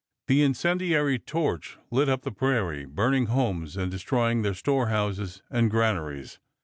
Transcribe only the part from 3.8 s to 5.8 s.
destroying their storehouses and